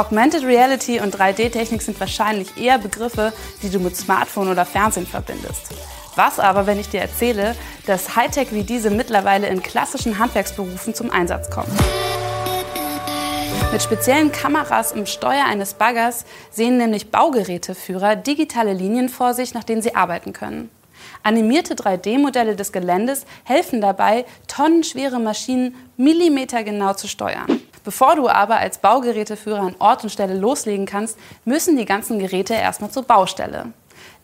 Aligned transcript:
Augmented 0.00 0.44
Reality 0.44 0.98
und 0.98 1.14
3D-Technik 1.14 1.82
sind 1.82 2.00
wahrscheinlich 2.00 2.56
eher 2.56 2.78
Begriffe, 2.78 3.34
die 3.62 3.68
du 3.68 3.78
mit 3.78 3.98
Smartphone 3.98 4.48
oder 4.48 4.64
Fernsehen 4.64 5.06
verbindest. 5.06 5.74
Was 6.16 6.40
aber, 6.40 6.66
wenn 6.66 6.80
ich 6.80 6.88
dir 6.88 7.02
erzähle, 7.02 7.54
dass 7.84 8.16
Hightech 8.16 8.50
wie 8.52 8.62
diese 8.62 8.88
mittlerweile 8.88 9.48
in 9.48 9.62
klassischen 9.62 10.18
Handwerksberufen 10.18 10.94
zum 10.94 11.10
Einsatz 11.10 11.50
kommt? 11.50 11.68
Mit 13.72 13.82
speziellen 13.82 14.32
Kameras 14.32 14.92
im 14.92 15.04
Steuer 15.04 15.44
eines 15.44 15.74
Baggers 15.74 16.24
sehen 16.50 16.78
nämlich 16.78 17.10
Baugeräteführer 17.10 18.16
digitale 18.16 18.72
Linien 18.72 19.10
vor 19.10 19.34
sich, 19.34 19.52
nach 19.52 19.64
denen 19.64 19.82
sie 19.82 19.96
arbeiten 19.96 20.32
können. 20.32 20.70
Animierte 21.22 21.74
3D-Modelle 21.74 22.56
des 22.56 22.72
Geländes 22.72 23.26
helfen 23.44 23.82
dabei, 23.82 24.24
tonnenschwere 24.48 25.20
Maschinen 25.20 25.74
millimetergenau 25.98 26.94
zu 26.94 27.06
steuern. 27.06 27.60
Bevor 27.84 28.16
du 28.16 28.28
aber 28.28 28.58
als 28.58 28.78
Baugeräteführer 28.78 29.60
an 29.60 29.76
Ort 29.78 30.02
und 30.02 30.10
Stelle 30.10 30.34
loslegen 30.34 30.86
kannst, 30.86 31.18
müssen 31.44 31.76
die 31.76 31.84
ganzen 31.84 32.18
Geräte 32.18 32.54
erstmal 32.54 32.90
zur 32.90 33.04
Baustelle. 33.04 33.72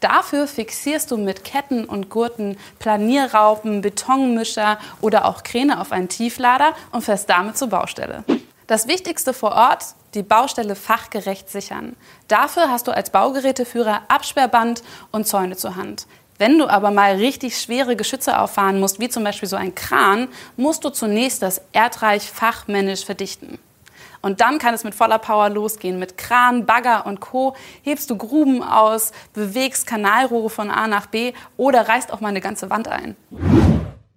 Dafür 0.00 0.46
fixierst 0.46 1.10
du 1.10 1.16
mit 1.16 1.44
Ketten 1.44 1.84
und 1.86 2.10
Gurten 2.10 2.58
Planierraupen, 2.78 3.80
Betonmischer 3.80 4.78
oder 5.00 5.24
auch 5.24 5.42
Kräne 5.42 5.80
auf 5.80 5.92
einen 5.92 6.08
Tieflader 6.08 6.74
und 6.92 7.02
fährst 7.02 7.30
damit 7.30 7.56
zur 7.56 7.68
Baustelle. 7.68 8.24
Das 8.66 8.88
Wichtigste 8.88 9.32
vor 9.32 9.52
Ort, 9.52 9.84
die 10.14 10.22
Baustelle 10.22 10.74
fachgerecht 10.74 11.48
sichern. 11.48 11.96
Dafür 12.28 12.70
hast 12.70 12.88
du 12.88 12.92
als 12.92 13.10
Baugeräteführer 13.10 14.02
Absperrband 14.08 14.82
und 15.12 15.26
Zäune 15.26 15.56
zur 15.56 15.76
Hand. 15.76 16.06
Wenn 16.38 16.58
du 16.58 16.68
aber 16.68 16.90
mal 16.90 17.16
richtig 17.16 17.58
schwere 17.58 17.96
Geschütze 17.96 18.38
auffahren 18.38 18.78
musst, 18.78 19.00
wie 19.00 19.08
zum 19.08 19.24
Beispiel 19.24 19.48
so 19.48 19.56
ein 19.56 19.74
Kran, 19.74 20.28
musst 20.56 20.84
du 20.84 20.90
zunächst 20.90 21.42
das 21.42 21.62
Erdreich 21.72 22.30
fachmännisch 22.30 23.04
verdichten. 23.04 23.58
Und 24.22 24.40
dann 24.40 24.58
kann 24.58 24.74
es 24.74 24.84
mit 24.84 24.94
voller 24.94 25.18
Power 25.18 25.48
losgehen. 25.48 25.98
Mit 25.98 26.18
Kran, 26.18 26.66
Bagger 26.66 27.06
und 27.06 27.20
Co. 27.20 27.54
hebst 27.82 28.10
du 28.10 28.16
Gruben 28.16 28.62
aus, 28.62 29.12
bewegst 29.34 29.86
Kanalrohre 29.86 30.50
von 30.50 30.70
A 30.70 30.88
nach 30.88 31.06
B 31.06 31.32
oder 31.56 31.88
reißt 31.88 32.12
auch 32.12 32.20
mal 32.20 32.28
eine 32.28 32.40
ganze 32.40 32.68
Wand 32.68 32.88
ein. 32.88 33.16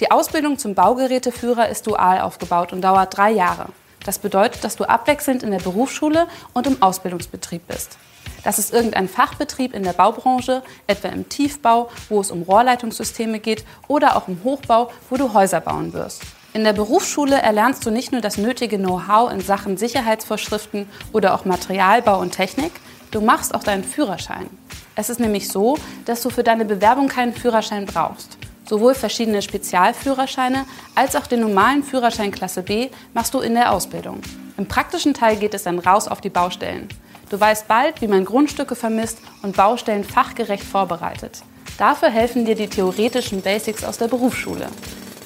Die 0.00 0.10
Ausbildung 0.10 0.58
zum 0.58 0.74
Baugeräteführer 0.74 1.68
ist 1.68 1.86
dual 1.86 2.20
aufgebaut 2.22 2.72
und 2.72 2.80
dauert 2.80 3.14
drei 3.14 3.30
Jahre. 3.30 3.66
Das 4.04 4.18
bedeutet, 4.18 4.64
dass 4.64 4.76
du 4.76 4.84
abwechselnd 4.84 5.42
in 5.42 5.50
der 5.50 5.58
Berufsschule 5.58 6.26
und 6.54 6.66
im 6.66 6.80
Ausbildungsbetrieb 6.80 7.68
bist. 7.68 7.98
Das 8.44 8.58
ist 8.58 8.72
irgendein 8.72 9.08
Fachbetrieb 9.08 9.74
in 9.74 9.82
der 9.82 9.92
Baubranche, 9.92 10.62
etwa 10.86 11.08
im 11.08 11.28
Tiefbau, 11.28 11.90
wo 12.08 12.20
es 12.20 12.30
um 12.30 12.42
Rohrleitungssysteme 12.42 13.38
geht, 13.38 13.64
oder 13.88 14.16
auch 14.16 14.28
im 14.28 14.42
Hochbau, 14.44 14.90
wo 15.08 15.16
du 15.16 15.34
Häuser 15.34 15.60
bauen 15.60 15.92
wirst. 15.92 16.22
In 16.52 16.64
der 16.64 16.72
Berufsschule 16.72 17.40
erlernst 17.40 17.86
du 17.86 17.90
nicht 17.90 18.10
nur 18.10 18.20
das 18.20 18.36
nötige 18.36 18.76
Know-how 18.76 19.30
in 19.30 19.40
Sachen 19.40 19.76
Sicherheitsvorschriften 19.76 20.88
oder 21.12 21.34
auch 21.34 21.44
Materialbau 21.44 22.18
und 22.18 22.32
Technik, 22.32 22.72
du 23.12 23.20
machst 23.20 23.54
auch 23.54 23.62
deinen 23.62 23.84
Führerschein. 23.84 24.48
Es 24.96 25.10
ist 25.10 25.20
nämlich 25.20 25.48
so, 25.48 25.78
dass 26.06 26.22
du 26.22 26.30
für 26.30 26.42
deine 26.42 26.64
Bewerbung 26.64 27.08
keinen 27.08 27.34
Führerschein 27.34 27.86
brauchst. 27.86 28.36
Sowohl 28.68 28.94
verschiedene 28.94 29.42
Spezialführerscheine 29.42 30.64
als 30.94 31.14
auch 31.14 31.26
den 31.26 31.40
normalen 31.40 31.82
Führerschein 31.82 32.30
Klasse 32.32 32.62
B 32.62 32.90
machst 33.14 33.34
du 33.34 33.40
in 33.40 33.54
der 33.54 33.72
Ausbildung. 33.72 34.20
Im 34.56 34.66
praktischen 34.66 35.14
Teil 35.14 35.36
geht 35.36 35.54
es 35.54 35.62
dann 35.62 35.78
raus 35.78 36.08
auf 36.08 36.20
die 36.20 36.30
Baustellen. 36.30 36.88
Du 37.30 37.38
weißt 37.38 37.68
bald, 37.68 38.00
wie 38.00 38.08
man 38.08 38.24
Grundstücke 38.24 38.74
vermisst 38.74 39.18
und 39.42 39.56
Baustellen 39.56 40.02
fachgerecht 40.02 40.64
vorbereitet. 40.64 41.42
Dafür 41.78 42.10
helfen 42.10 42.44
dir 42.44 42.56
die 42.56 42.66
theoretischen 42.66 43.40
Basics 43.40 43.84
aus 43.84 43.98
der 43.98 44.08
Berufsschule. 44.08 44.66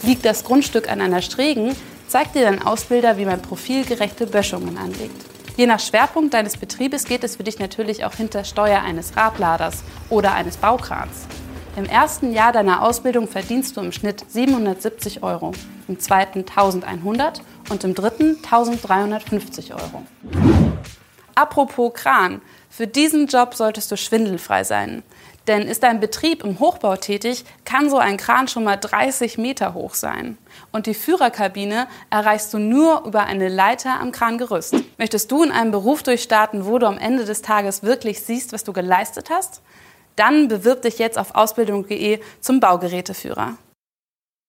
Liegt 0.02 0.26
das 0.26 0.44
Grundstück 0.44 0.90
an 0.90 1.00
einer 1.00 1.22
Strägen, 1.22 1.74
zeigt 2.06 2.34
dir 2.34 2.42
dein 2.42 2.62
Ausbilder, 2.62 3.16
wie 3.16 3.24
man 3.24 3.40
profilgerechte 3.40 4.26
Böschungen 4.26 4.76
anlegt. 4.76 5.16
Je 5.56 5.66
nach 5.66 5.80
Schwerpunkt 5.80 6.34
deines 6.34 6.58
Betriebes 6.58 7.04
geht 7.04 7.24
es 7.24 7.36
für 7.36 7.42
dich 7.42 7.58
natürlich 7.58 8.04
auch 8.04 8.14
hinter 8.14 8.44
Steuer 8.44 8.82
eines 8.82 9.16
Radladers 9.16 9.82
oder 10.10 10.34
eines 10.34 10.58
Baukrans. 10.58 11.26
Im 11.76 11.86
ersten 11.86 12.32
Jahr 12.32 12.52
deiner 12.52 12.82
Ausbildung 12.82 13.28
verdienst 13.28 13.76
du 13.76 13.80
im 13.80 13.92
Schnitt 13.92 14.24
770 14.28 15.22
Euro, 15.22 15.52
im 15.88 15.98
zweiten 15.98 16.40
1100 16.40 17.40
und 17.70 17.82
im 17.82 17.94
dritten 17.94 18.36
1350 18.44 19.72
Euro. 19.72 20.02
Apropos 21.34 21.92
Kran, 21.94 22.42
für 22.70 22.86
diesen 22.86 23.26
Job 23.26 23.54
solltest 23.54 23.90
du 23.90 23.96
schwindelfrei 23.96 24.64
sein. 24.64 25.02
Denn 25.46 25.62
ist 25.62 25.82
dein 25.82 26.00
Betrieb 26.00 26.42
im 26.42 26.58
Hochbau 26.58 26.96
tätig, 26.96 27.44
kann 27.64 27.90
so 27.90 27.98
ein 27.98 28.16
Kran 28.16 28.48
schon 28.48 28.64
mal 28.64 28.76
30 28.76 29.36
Meter 29.36 29.74
hoch 29.74 29.94
sein. 29.94 30.38
Und 30.72 30.86
die 30.86 30.94
Führerkabine 30.94 31.86
erreichst 32.08 32.54
du 32.54 32.58
nur 32.58 33.04
über 33.04 33.24
eine 33.24 33.48
Leiter 33.48 34.00
am 34.00 34.10
Krangerüst. 34.10 34.74
Möchtest 34.96 35.30
du 35.30 35.42
in 35.42 35.50
einem 35.50 35.70
Beruf 35.70 36.02
durchstarten, 36.02 36.64
wo 36.64 36.78
du 36.78 36.86
am 36.86 36.98
Ende 36.98 37.26
des 37.26 37.42
Tages 37.42 37.82
wirklich 37.82 38.22
siehst, 38.22 38.52
was 38.52 38.64
du 38.64 38.72
geleistet 38.72 39.28
hast? 39.28 39.60
Dann 40.16 40.48
bewirb 40.48 40.82
dich 40.82 40.98
jetzt 40.98 41.18
auf 41.18 41.34
ausbildung.de 41.34 42.20
zum 42.40 42.60
Baugeräteführer. 42.60 43.58